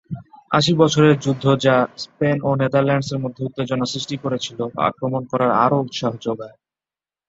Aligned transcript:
আশি 0.51 0.71
বছরের 0.81 1.15
যুদ্ধ 1.23 1.45
যা 1.65 1.75
স্পেন 2.03 2.37
ও 2.43 2.59
নেদারল্যান্ডসের 2.61 3.21
মধ্যে 3.23 3.41
উত্তেজনা 3.43 3.85
সৃষ্টি 3.93 4.15
করেছিল 4.23 4.59
আক্রমণ 4.87 5.21
করার 5.31 5.51
আরও 5.63 5.77
উৎসাহ 5.83 6.11
জোগায়। 6.25 6.55